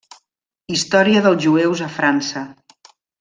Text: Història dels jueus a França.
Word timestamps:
Història 0.75 1.21
dels 1.27 1.39
jueus 1.45 1.83
a 1.89 1.91
França. 2.01 2.43